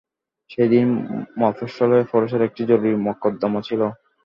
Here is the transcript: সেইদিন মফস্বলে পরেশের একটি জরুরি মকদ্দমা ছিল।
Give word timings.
সেইদিন 0.49 0.87
মফস্বলে 1.39 1.99
পরেশের 2.11 2.41
একটি 2.47 2.61
জরুরি 2.69 2.91
মকদ্দমা 3.05 3.61
ছিল। 3.67 3.81